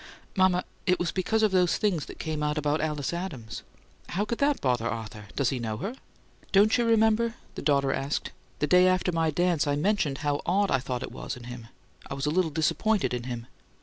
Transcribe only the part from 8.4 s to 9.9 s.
"The day after my dance I